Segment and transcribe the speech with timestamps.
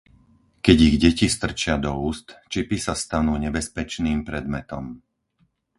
[0.65, 4.85] Keď ich deti strčia do úst, čipy sa stanú nebezpečným predmetom.